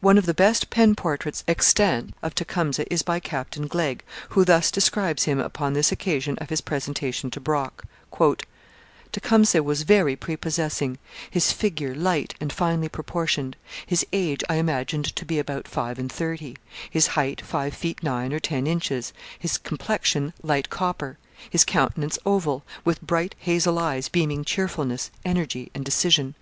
[0.00, 4.70] One of the best pen portraits extant of Tecumseh is by Captain Glegg, who thus
[4.70, 7.84] describes him upon this occasion of his presentation to Brock:
[9.12, 10.96] Tecumseh was very prepossessing,
[11.30, 13.54] his figure light and finely proportioned,
[13.84, 16.56] his age I imagined to be about five and thirty,
[16.88, 21.18] his height five feet nine or ten inches, his complexion light copper,
[21.50, 26.34] his countenance oval, with bright hazel eyes beaming cheerfulness, energy and decision.